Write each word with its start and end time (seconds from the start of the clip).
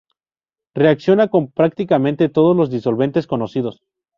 Reacciona 0.73 1.27
con 1.27 1.51
prácticamente 1.51 2.27
todos 2.27 2.57
los 2.57 2.71
disolventes 2.71 3.27
conocidos. 3.27 3.83